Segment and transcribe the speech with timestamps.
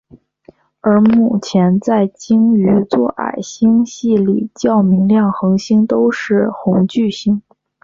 [0.79, 7.43] 而目前在鲸鱼座矮星系里较明亮恒星都是红巨星。